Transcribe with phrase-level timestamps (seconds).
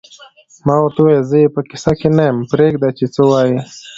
[0.65, 3.57] ما ورته وویل: زه یې په کیسه کې نه یم، پرېږده چې څه وایې.